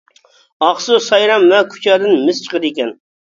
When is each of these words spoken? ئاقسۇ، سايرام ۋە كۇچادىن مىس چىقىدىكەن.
ئاقسۇ، 0.67 0.95
سايرام 1.07 1.45
ۋە 1.51 1.59
كۇچادىن 1.75 2.17
مىس 2.25 2.43
چىقىدىكەن. 2.47 2.91